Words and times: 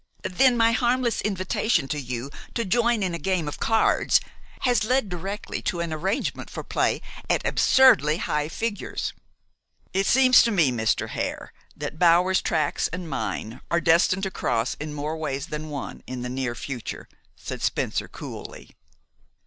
"Then 0.23 0.57
my 0.57 0.71
harmless 0.71 1.21
invitation 1.21 1.87
to 1.89 1.99
you 2.01 2.31
to 2.55 2.65
join 2.65 3.03
in 3.03 3.13
a 3.13 3.19
game 3.19 3.47
at 3.47 3.59
cards 3.59 4.19
has 4.61 4.83
led 4.83 5.09
directly 5.09 5.61
to 5.61 5.79
an 5.79 5.93
arrangement 5.93 6.49
for 6.49 6.63
play 6.63 7.03
at 7.29 7.45
absurdly 7.45 8.17
high 8.17 8.49
figures?" 8.49 9.13
"It 9.93 10.07
seems 10.07 10.41
to 10.41 10.49
me, 10.49 10.71
Mr. 10.71 11.09
Hare, 11.09 11.53
that 11.77 11.99
Bower's 11.99 12.41
tracks 12.41 12.87
and 12.87 13.07
mine 13.11 13.61
are 13.69 13.79
destined 13.79 14.23
to 14.23 14.31
cross 14.31 14.73
in 14.79 14.95
more 14.95 15.15
ways 15.15 15.45
than 15.45 15.69
one 15.69 16.01
in 16.07 16.23
the 16.23 16.29
near 16.29 16.55
future," 16.55 17.07
said 17.35 17.61
Spencer 17.61 18.07
coolly. 18.07 18.71